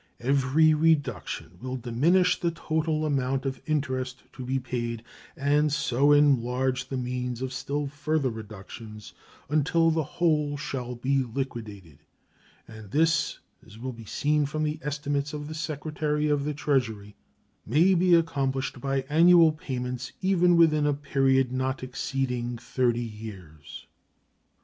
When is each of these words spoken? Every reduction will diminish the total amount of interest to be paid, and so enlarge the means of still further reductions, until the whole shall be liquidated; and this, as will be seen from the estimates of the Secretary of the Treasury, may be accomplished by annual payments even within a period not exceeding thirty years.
Every 0.19 0.73
reduction 0.73 1.59
will 1.61 1.77
diminish 1.77 2.39
the 2.39 2.49
total 2.49 3.05
amount 3.05 3.45
of 3.45 3.61
interest 3.67 4.23
to 4.33 4.43
be 4.43 4.57
paid, 4.57 5.03
and 5.37 5.71
so 5.71 6.11
enlarge 6.11 6.87
the 6.87 6.97
means 6.97 7.39
of 7.43 7.53
still 7.53 7.85
further 7.85 8.31
reductions, 8.31 9.13
until 9.47 9.91
the 9.91 10.01
whole 10.01 10.57
shall 10.57 10.95
be 10.95 11.21
liquidated; 11.23 11.99
and 12.67 12.89
this, 12.89 13.37
as 13.63 13.77
will 13.77 13.93
be 13.93 14.05
seen 14.05 14.47
from 14.47 14.63
the 14.63 14.79
estimates 14.81 15.33
of 15.33 15.47
the 15.47 15.53
Secretary 15.53 16.29
of 16.29 16.45
the 16.45 16.53
Treasury, 16.55 17.15
may 17.63 17.93
be 17.93 18.15
accomplished 18.15 18.81
by 18.81 19.01
annual 19.07 19.51
payments 19.51 20.13
even 20.19 20.57
within 20.57 20.87
a 20.87 20.95
period 20.95 21.51
not 21.51 21.83
exceeding 21.83 22.57
thirty 22.57 23.03
years. 23.05 23.85